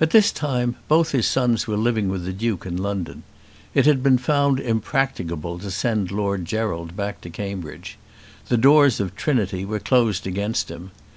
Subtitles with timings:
[0.00, 3.22] At this time both his sons were living with the Duke in London.
[3.72, 7.98] It had been found impracticable to send Lord Gerald back to Cambridge.
[8.48, 10.90] The doors of Trinity were closed against him.